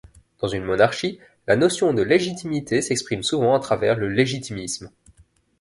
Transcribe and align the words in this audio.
Dans 0.39 0.47
une 0.47 0.63
monarchie, 0.63 1.19
la 1.45 1.55
notion 1.55 1.93
de 1.93 2.01
légitimité 2.01 2.81
s'exprime 2.81 3.21
souvent 3.21 3.53
à 3.53 3.59
travers 3.59 3.99
le 3.99 4.09
légitimisme. 4.09 4.89